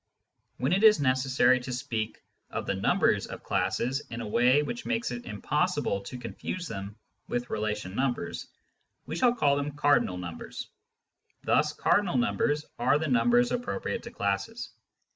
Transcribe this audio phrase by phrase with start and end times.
[0.57, 4.83] When it is necessary to speak of the numbers of Classes in a way which
[4.83, 6.95] makes it impossible to confuse them
[7.29, 8.47] witlt relation numbers,
[9.05, 10.69] we shall call them" cardinal numbers."
[11.45, 14.71] Thns cardinal numbers are the numbers appropriate to classes.